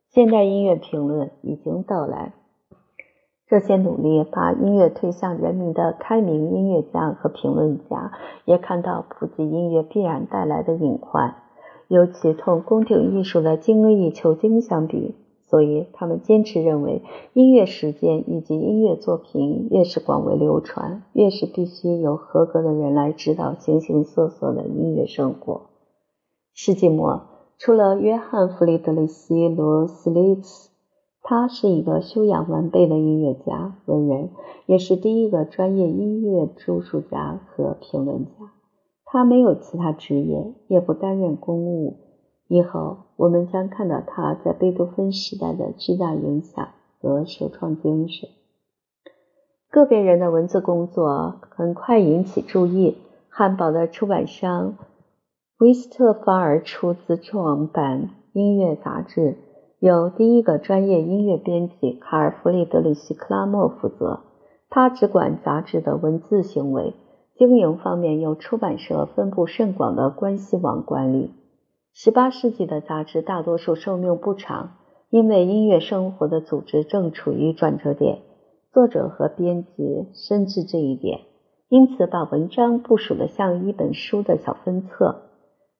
[0.08, 2.32] 现代音乐评论已经到来，
[3.48, 8.12] 这些努力把音乐推向人民的开明音乐家和评论家
[8.44, 11.34] 也看到普及音乐必然带来的隐患，
[11.88, 25.70] 尤其同宫廷艺术的精益求精相比，所以他们坚持认为，音乐实践以及音乐作品越是广为流传，越是必须由合格的人来指导形形色色的音乐生活。
[26.54, 27.22] 世纪末。
[27.58, 30.68] 除了约翰·弗里德里希·罗斯利茨，
[31.22, 34.28] 他是一个修养完备的音乐家、文人，
[34.66, 38.32] 也是第一个专业音乐著述家和评论家。
[39.06, 41.96] 他没有其他职业，也不担任公务。
[42.46, 46.68] 以后我们将看到他在贝多芬时代的巨大影响
[47.00, 48.28] 和首创精神。
[49.70, 52.98] 个别人的文字工作很快引起注意。
[53.28, 54.76] 汉堡的出版商。
[55.58, 59.36] 威斯特法尔出资创办音乐杂志，
[59.78, 64.20] 由第一个专业音乐编辑卡尔弗里德里希克拉默负责。
[64.70, 66.94] 他只管杂志的文字行为，
[67.36, 71.32] 经营方面由出版社分布甚广的关系网管理。
[71.98, 74.76] 十八世纪的杂志大多数寿命不长，
[75.08, 78.18] 因为音乐生活的组织正处于转折点。
[78.70, 79.72] 作者和编辑
[80.12, 81.20] 深知这一点，
[81.70, 85.30] 因此把文章部署的像一本书的小分册。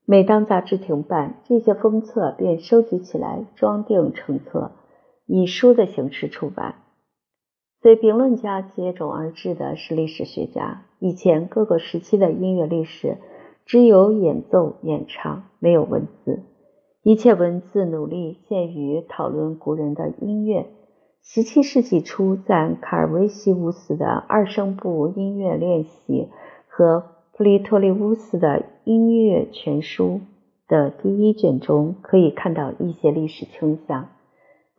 [0.06, 4.72] 每当杂志停办，这些封册便收集起来，装订成册，
[5.26, 6.76] 以书的形式出版。
[7.82, 10.86] 随评论家接踵而至的是历史学家。
[10.98, 13.18] 以前各个时期的音乐历史
[13.66, 16.42] 只有演奏、演唱，没有文字，
[17.02, 20.66] 一切文字努力限于讨论古人的音乐。
[21.22, 26.30] 十七世纪初，在卡尔维西乌斯的二声部音乐练习
[26.68, 27.04] 和。
[27.38, 30.22] 普利托利乌斯的音乐全书
[30.68, 34.08] 的第一卷中可以看到一些历史倾向，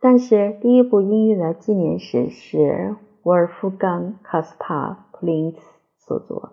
[0.00, 5.58] 但是第一部音乐的纪念史是沃尔夫冈·卡斯帕普林茨
[5.98, 6.50] 所作，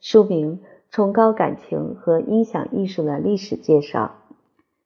[0.00, 0.58] 书名
[0.94, 4.12] 《崇高感情和音响艺术的历史介绍》，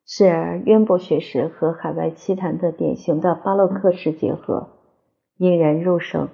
[0.06, 4.68] 是渊博学识和海外奇谈的典型的巴洛克式结合，
[5.36, 6.30] 引人入胜。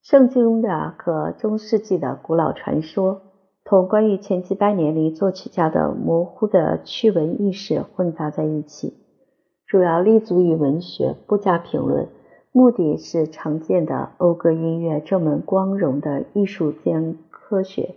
[0.00, 3.20] 圣经的和中世纪的古老传说。
[3.62, 8.94] 同关于前几百年里作曲家的模糊的趣闻轶事混杂在一起，
[9.66, 12.08] 主要立足于文学，不加评论，
[12.52, 17.96] 目的是常见的讴歌音乐这门光荣的艺术兼科学。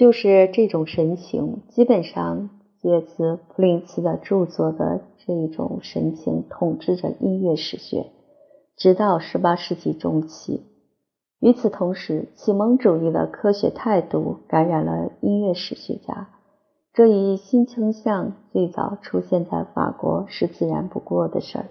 [0.00, 2.48] 就是这种神情，基本上
[2.80, 8.06] 借自普林茨的著作的这一种神情统治着音乐史学，
[8.78, 10.62] 直到十八世纪中期。
[11.38, 16.30] 与此同时，启蒙主义的科学态度感染了音乐史学家。
[16.94, 21.66] 这一新倾向最早出现在法国是自然不过的事儿。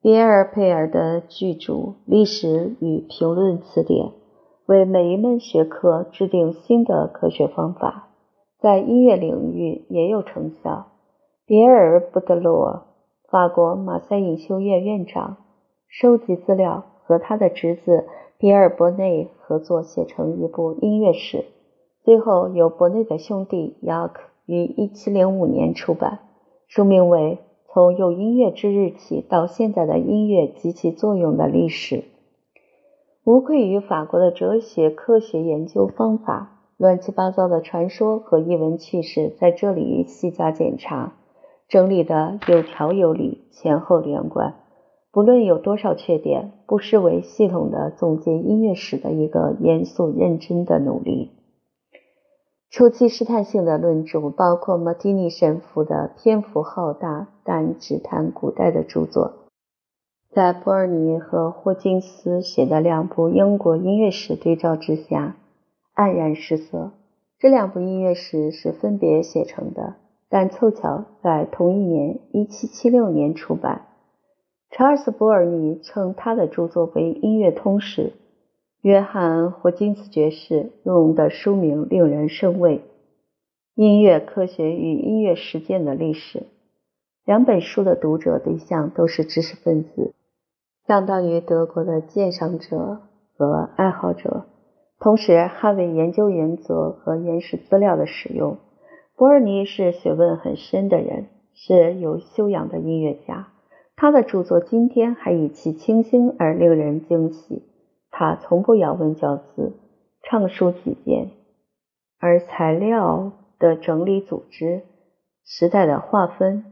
[0.00, 1.72] 比尔佩尔的巨著
[2.04, 4.06] 《历史与评论词典》
[4.70, 8.10] 为每一门学科制定新的科学方法，
[8.60, 10.86] 在音乐领域也有成效。
[11.44, 12.84] 比尔·布德罗，
[13.28, 15.38] 法国马赛隐修院院长，
[15.88, 18.06] 收集资料和他的侄子。
[18.38, 21.46] 比尔·伯内合作写成一部音乐史，
[22.04, 26.20] 最后由伯内的兄弟雅克于1705年出版，
[26.68, 27.40] 书名为
[27.72, 31.96] 《从有音乐之日起到现在的音乐及其作用的历史》，
[33.24, 36.56] 无愧于法国的哲学科学研究方法。
[36.76, 41.12] 乱七八糟的传说和译文趣事在这里细加检查，
[41.68, 44.54] 整理的有条有理，前后连贯。
[45.12, 51.32] 不论有多少缺点，不失为系统的总结音乐史的一个严肃认真的努力。
[52.70, 59.49] 初期试探性的论著包括马蒂尼神父的篇幅浩大但只谈古代的著作，
[60.32, 65.36] 在波尔尼和霍金斯写的两部英国音乐史对照之下，
[65.96, 66.92] 黯然失色。
[67.40, 69.96] 这两部音乐史是分别写成的，
[70.28, 73.88] 但凑巧在同一年1776年出版。
[74.70, 78.12] 查尔斯·波尔尼称他的著作为音乐通史，
[78.82, 82.78] 约翰·霍金斯爵士用的书名令人生畏，
[83.74, 86.38] 《音乐科学与音乐实践的历史》。
[87.24, 90.14] 两本书的读者对象都是知识分子，
[90.90, 93.02] 相当于德国的鉴赏者
[93.36, 94.46] 和爱好者，
[94.98, 98.58] 同时捍卫研究原则和原始资料的使用。
[99.14, 103.52] 伯尔尼是学问很深的人，是有修养的音乐家。
[103.94, 107.62] 他的著作今天还以其清新而令人惊喜。
[108.10, 109.74] 他从不咬文嚼字，
[110.24, 111.30] 畅抒己见，
[112.18, 113.30] 而材料
[113.60, 114.82] 的整理组织、
[115.44, 116.64] 时代的划分。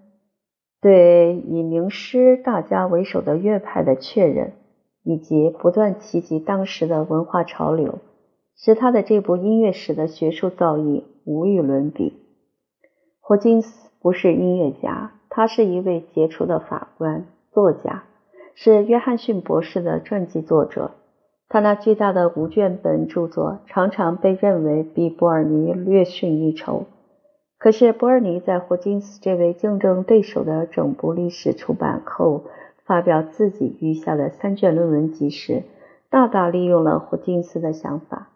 [0.80, 4.52] 对以名师大家为首的乐派的确认，
[5.02, 7.98] 以及不断提及当时的文化潮流，
[8.56, 12.14] 使他的这部音乐史的学术造诣无与伦比。
[13.20, 18.04] 霍金斯不是音乐家，他是一位杰出的法官、作家，
[18.54, 20.92] 是约翰逊博士的传记作者。
[21.48, 26.84] 他那巨大的无卷本著作常常被认为比伯尔尼略逊一筹。
[27.58, 32.44] 可是，伯尔尼在霍金斯这位竞争对手的整部历史出版后，
[32.84, 35.64] 发表自己余下的三卷论文集时，
[36.08, 38.28] 大大利用了霍金斯的想法。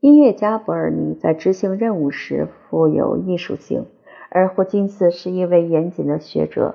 [0.00, 3.86] 音乐家伯尔尼在执行任务时富有艺术性，
[4.28, 6.74] 而霍金斯是一位严谨的学者，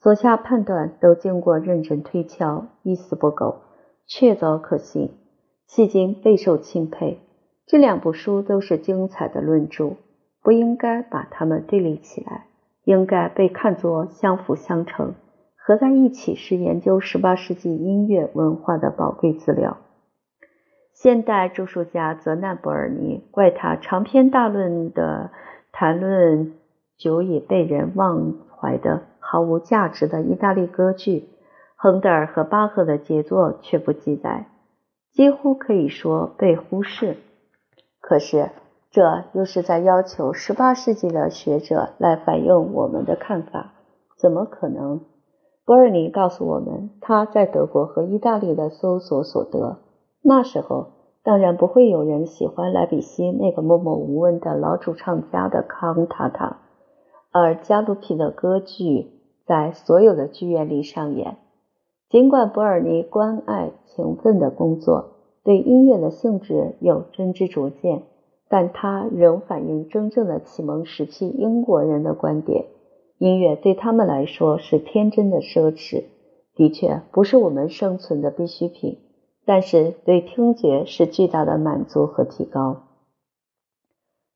[0.00, 3.62] 所下判断都经过认真推敲，一丝不苟，
[4.06, 5.10] 确凿可信，
[5.68, 7.18] 迄今备受钦佩。
[7.66, 9.96] 这两部书都是精彩的论著。
[10.46, 12.46] 不应该把它们对立起来，
[12.84, 15.14] 应该被看作相辅相成，
[15.56, 19.78] 合在一起是研究十八世纪音乐文化的宝贵资料。
[20.92, 25.32] 现代著述家泽纳伯尔尼，怪他长篇大论的
[25.72, 26.52] 谈论
[26.96, 31.24] 久已被人忘怀的毫无价值的意大利歌剧，
[31.74, 34.46] 亨德尔和巴赫的杰作却不记载，
[35.10, 37.16] 几乎可以说被忽视。
[38.00, 38.50] 可是。
[38.96, 43.74] 这又是在要求十八世纪的学者来反映我们的看法，
[44.16, 45.02] 怎么可能？
[45.66, 49.80] 博尔尼告诉我们他在德国和意大利的搜索所得。
[50.22, 50.92] 那时候
[51.22, 56.60] 当然不会有人喜欢莱比锡那个默默无闻的老主唱家的康塔塔，
[57.32, 59.10] 而加鲁皮的歌剧
[59.44, 61.36] 在所有的剧院里上演。
[62.08, 68.04] 尽管博尔尼关爱勤奋的工作，对音乐的性质有真知灼见。
[68.48, 72.66] 但它仍反映真正的启蒙时期英国人的观点：
[73.18, 76.04] 音乐对他们来说是天真的奢侈，
[76.54, 78.98] 的确不是我们生存的必需品。
[79.44, 82.82] 但是对听觉是巨大的满足和提高。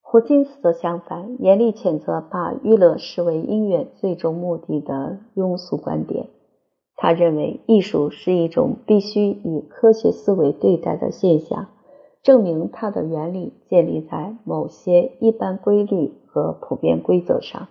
[0.00, 6.26] 霍金斯则相反，严厉谴责把娱乐视为音乐最终目的的庸俗观点。
[6.94, 11.68] 他认为艺术是一种必须以科学思维对待的现象。
[12.22, 17.68] 证明它的原理建立在某些一般规律和普遍规则上。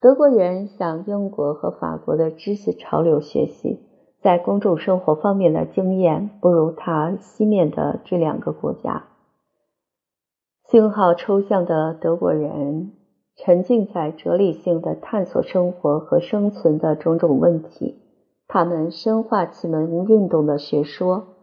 [0.00, 3.80] 德国人向英国和法国的知识潮流学习，
[4.20, 9.04] 在公众生活方面的经验不如他西面的这两个国家。
[10.66, 12.92] 信号抽象的德国人
[13.36, 18.02] 沉浸在哲理性的探索生活和生存的种种问题，
[18.48, 21.33] 他们深化启蒙运动的学说。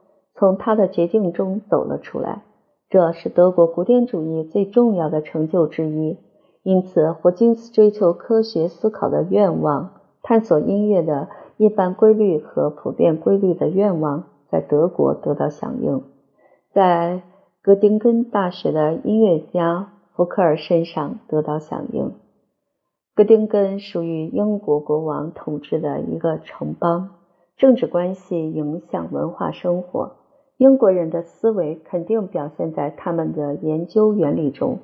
[0.42, 2.42] 从他的绝境中走了出来，
[2.90, 6.18] 这是德国古典主义最重要的成就之一。
[6.64, 16.02] 因此，霍金斯追求科学思考的愿望，探索音乐的一般规律和普遍规律的愿望，在德国得到响应，
[16.74, 17.22] 在
[17.62, 22.14] 哥丁根大学的音乐家福克尔身上得到响应。
[23.14, 27.12] 哥丁根属于英国国王统治的一个城邦，
[27.58, 30.14] 政治关系影响文化生活。
[30.62, 34.78] 英国人的思维肯定表现在他们的研究原理中。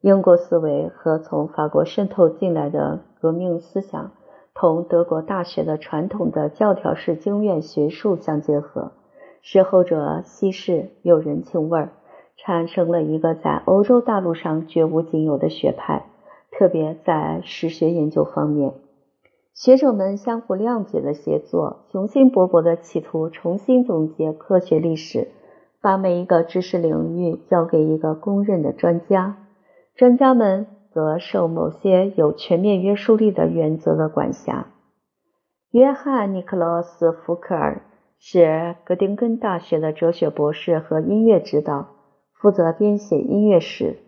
[0.00, 4.12] 英国思维和从法国渗透进来的革命思想，
[4.54, 8.92] 同德国大学的传统的教条式经院学术相结合，
[9.42, 11.90] 使后者稀释有人情味儿，
[12.36, 16.06] 产生了一个在欧洲大陆上绝无仅有的学派，
[16.52, 18.72] 特别在史学研究方面。
[19.58, 25.32] 学者们相互谅解的协作，雄心勃勃地企图重新总结科学历史，
[25.82, 29.48] 把每一个知识领域交给一个公认的专家。
[29.96, 34.68] 专家们则受某些有全面约束力的原则的管辖。
[35.72, 37.82] 约翰·尼克罗斯·福克尔
[38.20, 41.88] 是格丁根大学的哲学博士和音乐指导，
[42.32, 43.98] 负责编写音乐史。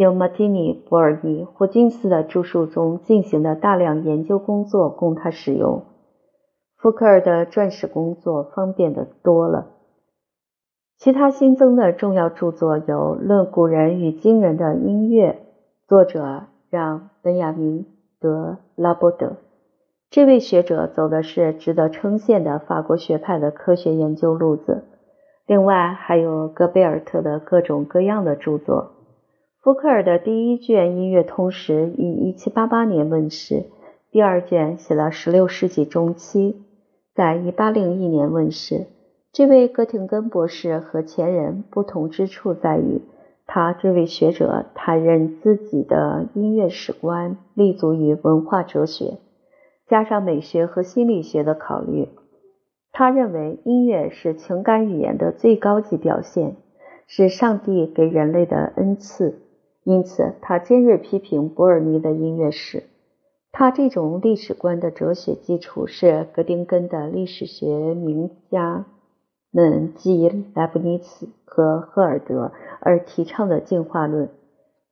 [0.00, 5.82] 由马提尼、博尔尼、霍金斯的著述中进行的大量研究工作供他使用。
[6.78, 9.66] 福克尔的撰史工作方便的多了。
[10.96, 12.84] 其他新增的重要著作有
[13.18, 15.32] 《论古人与今人的音乐》，
[15.86, 17.84] 作者让·本雅明·
[18.18, 19.36] 德拉伯德，
[20.08, 24.84] 这位学者走的是值得称羡的法国学派的科学研究路子。
[25.44, 28.92] 另外还有戈贝尔特的各种各样的著作。
[29.62, 33.66] 福克尔的第一卷音乐通识于1788年问世，
[34.10, 36.62] 第二卷写到16世纪中期，
[37.14, 38.86] 在1801年问世。
[39.32, 43.02] 这位哥廷根博士和前人不同之处在于，
[43.46, 49.18] 他这位学者他认自己的音乐史观立足于文化哲学。
[49.86, 52.08] 加上美学和心理学的考虑，
[52.92, 56.56] 他认为音乐是情感语言的最高级表现，
[57.06, 59.42] 是上帝给人类的恩赐。
[59.84, 62.84] 因此，他尖锐批评伯尔尼的音乐史。
[63.52, 68.86] 他这种历史观的哲学基础是格丁根的历史学名家
[69.50, 74.28] 们基于莱布尼茨和赫尔德而提倡的进化论。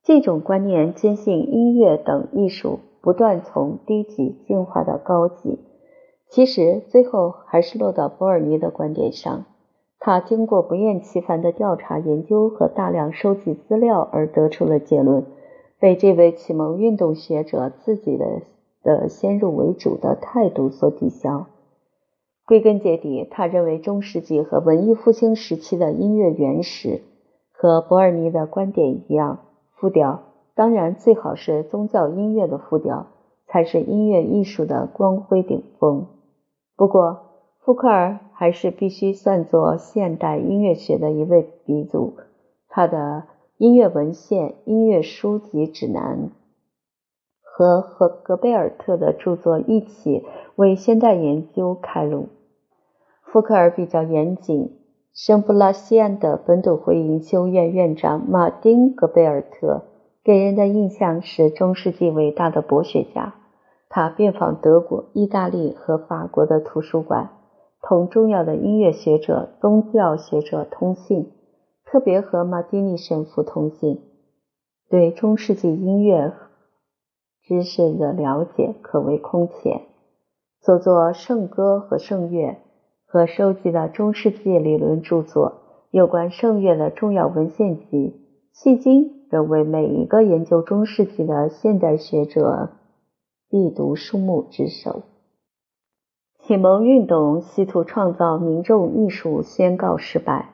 [0.03, 2.79] 这种观念坚信音乐等艺术。
[3.01, 5.57] 不断从低级进化到高级，
[6.29, 9.45] 其实最后还是落到伯尔尼的观点上。
[9.99, 15.25] 他经过不厌其烦的调查研究和大量收集资料而得出了结论，
[15.79, 18.41] 被这位启蒙运动学者自己的
[18.81, 21.47] 的先入为主的态度所抵消。
[22.45, 27.01] 归根结底，他认为中世纪和文艺复兴时期的音乐原始
[27.51, 29.39] 和伯尔尼的观点一样，
[29.75, 30.21] 复调。
[30.55, 33.07] 当然，最好是宗教音乐的复调，
[33.47, 36.07] 才是音乐艺术的光辉顶峰。
[36.75, 37.19] 不过，
[37.59, 42.13] 福克尔还是必须算作现代音乐学的一位鼻祖。
[42.69, 42.97] 他的
[43.57, 46.17] 《音乐文献、音乐书籍指南》
[47.41, 50.23] 和和格贝尔特的著作一起
[50.55, 52.29] 为现代研究开路。
[53.23, 54.79] 福克尔比较严谨。
[55.13, 59.83] 圣布拉西安的本笃会研修院院长马丁·格贝尔特。
[60.23, 63.35] 给人的印象是中世纪伟大的博学家。
[63.89, 67.31] 他遍访德国、意大利和法国的图书馆，
[67.81, 71.31] 同重要的音乐学者、宗教学者通信，
[71.85, 74.01] 特别和马丁尼神父通信。
[74.89, 76.33] 对中世纪音乐
[77.43, 79.81] 知识的了解可谓空前。
[80.61, 82.57] 所作圣歌和圣乐
[83.05, 85.61] 和收集的中世纪理论著作，
[85.91, 88.19] 有关圣乐的重要文献集，
[88.55, 89.19] 迄今。
[89.29, 92.71] 仍为每一个研究中世纪的现代学者
[93.47, 95.03] 必读书目之首。
[96.49, 100.49] 启蒙运动试图创造民众艺术，宣告失败。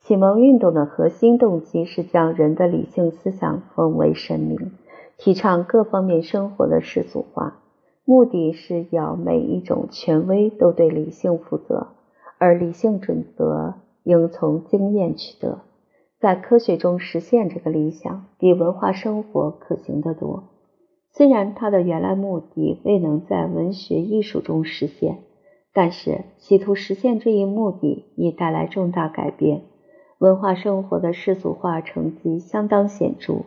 [0.00, 4.72] 启蒙运动的核心动机是将人的理性思想奉为神明，
[5.18, 7.58] 提倡各方面生活的世俗化，
[8.06, 11.88] 目的是要每一种权威都对理性负责，
[12.38, 13.74] 而理性准则
[14.04, 15.58] 应从经验取得。
[16.18, 20.44] 在科学中实现这个理想，比文化生活可行得多。
[21.12, 25.18] 虽然他的原来目的未能在文学艺术中实现，
[25.72, 29.62] 但是企图实现这一目的已带来重大改变。
[30.18, 33.44] 文化生活的世俗化成绩相当显著，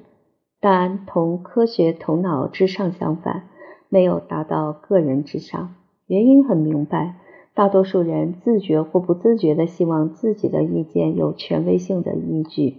[0.60, 3.44] 但同科学头脑至上相反，
[3.90, 5.76] 没有达到个人至上。
[6.08, 7.18] 原因很明白。
[7.54, 12.78] 大多数人自觉或不自觉地希望自己的意见有权威性的依据，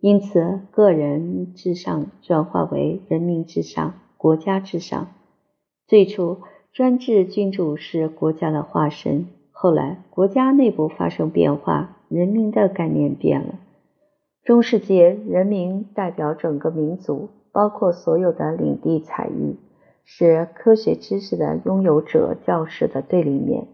[0.00, 5.14] 因此个人至上转化为人民至上、国家至上。
[5.86, 6.42] 最初，
[6.74, 13.54] 专制君主是国家的化身，后来国家内部发生变化，人民的概念变了。
[14.44, 19.56] 中世纪，人民代表整个民族，包括所有的领地采邑，
[20.04, 23.68] 是科学知识的拥有者教师的对立面。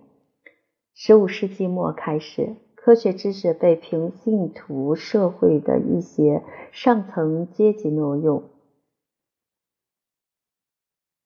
[0.94, 8.44] 十五世纪末开始，科学知识被平信徒社会的一些上层阶级挪用，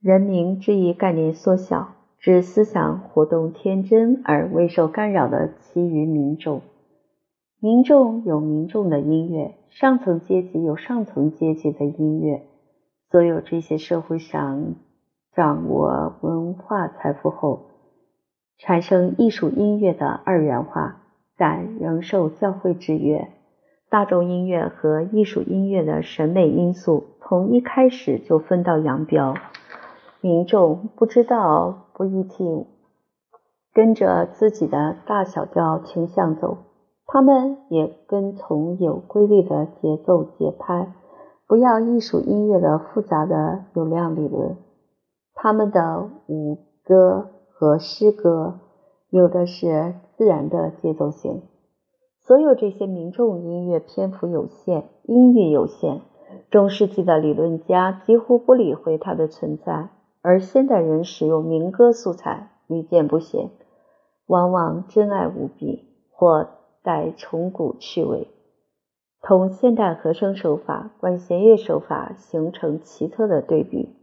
[0.03, 1.89] 人民这一概念缩小，
[2.19, 6.63] 指思想活动天真而未受干扰的其余民众。
[7.61, 12.47] 民众有民众的音乐，上层阶级有上层阶级的音乐。
[13.11, 14.77] 所有这些社会上
[15.35, 17.67] 掌握文化财富后。
[18.57, 21.03] 产生艺术音乐的二元化，
[21.37, 23.29] 但仍受教会制约。
[23.91, 29.35] 大众音乐和艺术音乐的审美因素从一开始就分道扬镳。
[30.21, 32.67] 民众不知道不一定
[33.73, 36.59] 跟着自己的大小调倾向走，
[37.07, 40.93] 他们也跟从有规律的节奏节拍，
[41.47, 44.57] 不要艺术音乐的复杂的有量理论。
[45.35, 47.31] 他们的舞歌。
[47.61, 48.61] 和诗歌
[49.11, 51.43] 有的是自然的节奏性，
[52.23, 56.01] 所有这些民众音乐篇幅有限，音域有限，
[56.51, 59.91] 中世纪的理论家几乎不理会它的存在。
[60.23, 63.51] 而现代人使用民歌素材屡见不鲜，
[64.27, 66.49] 往往真爱无比或
[66.83, 68.29] 带重古趣味，
[69.23, 73.97] 同现代和声手法、管弦乐手法形成奇特的对比。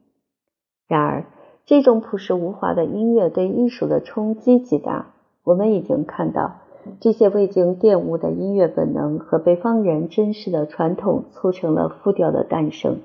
[0.87, 1.25] 然而，
[1.65, 5.13] 这种朴实无华的音乐对艺术的冲击极大。
[5.43, 6.61] 我们已经看到，
[6.99, 12.97] 这些未经玷污的音乐本能和北方人真实的传统促成了复调的诞生。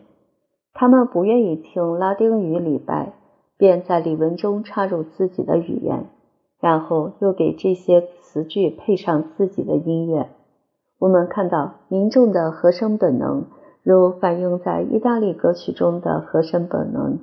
[0.74, 3.12] 他们不愿意听拉丁语礼拜，
[3.56, 6.06] 便在礼文中插入自己的语言，
[6.60, 10.28] 然后又给这些词句配上自己的音乐。
[10.98, 13.44] 我们看到民众的和声本能，
[13.82, 17.18] 如反映在意大利歌曲中的和声本能，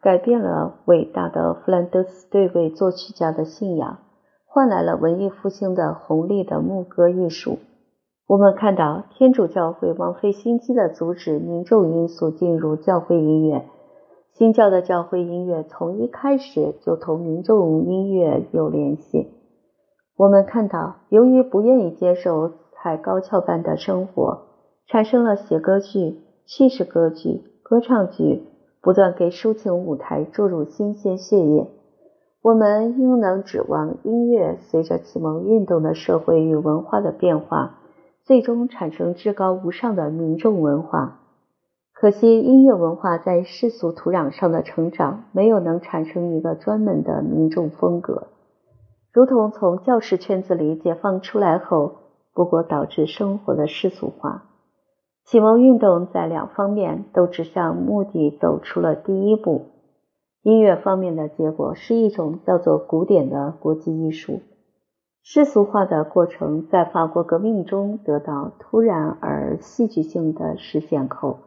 [0.00, 3.98] 改变了伟大的弗兰德斯对位作曲家的信仰，
[4.44, 7.58] 换来了文艺复兴的红利的牧歌艺术。
[8.28, 13.66] 我们看到天主教会枉费心机的阻止民众因素进入教会音乐。
[14.32, 19.28] 新教的教会音乐从一开始就同民众音乐有联系。
[20.16, 24.42] 我们看到，由于不愿意接受太高跷般的生活，
[24.88, 28.42] 产生了写歌剧、叙事歌剧、歌唱剧，
[28.82, 31.70] 不断给抒情舞台注入新鲜血液。
[32.42, 37.78] 我们应能指望音乐随着启蒙运动的社会与文化的变化。
[38.26, 41.20] 最终产生至高无上的民众文化。
[41.92, 48.26] 可惜音乐文化在世俗土壤上的成长，没有能产生一个专门的民众风格，
[49.12, 51.92] 如同从教师圈子里解放出来后，
[52.34, 54.42] 不过导致生活的世俗化。
[55.24, 59.66] 启蒙运动在两方面都指向目的，走出了第一步。
[60.42, 64.40] 音乐方面的结果是一种叫做古典的国际艺术。
[65.28, 71.40] 世俗化的过程在法国革命中得到突然而戏剧性的实现后，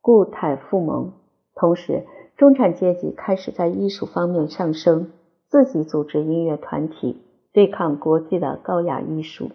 [0.00, 1.12] 故态复萌。
[1.54, 2.02] 同时，
[2.36, 5.12] 中产阶级开始在艺术方面上升，
[5.46, 9.50] 自己组织音乐团体，对抗国际的高雅艺术。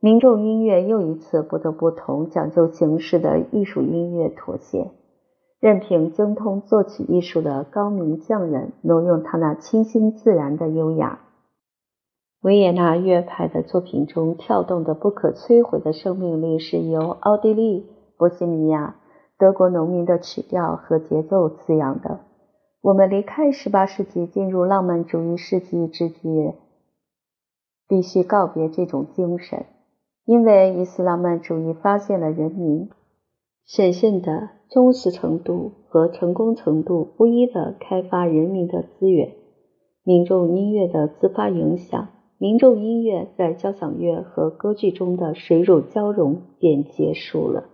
[0.00, 4.90] 民众音乐又一次不得不同讲究形式的艺术音乐妥协，
[5.60, 11.20] 任凭精通作曲艺术的高明匠人挪用他那清新自然的优雅。
[12.42, 17.86] 维也纳乐派的作品中跳动的不可摧毁的生命力，是由奥地利、
[18.18, 18.96] 波西米亚、
[19.38, 22.18] 德国农民的曲调和节奏滋养的。
[22.80, 26.54] 我们离开18世纪，进入浪漫主义世纪之际，
[27.86, 29.66] 必须告别这种精神，
[30.24, 32.90] 因为伊斯浪漫主义发现了人民
[33.64, 39.32] 神圣的忠实程度和成功程度不一的开发人民的资源，
[40.02, 42.08] 民众音乐的自发影响。
[42.42, 47.68] 民众音乐在交响乐和歌剧中的水乳交融便结束了。